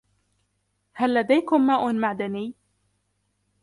هل 0.93 1.13
لديكم 1.13 1.67
ماء 1.67 1.93
معدني؟ 1.93 2.53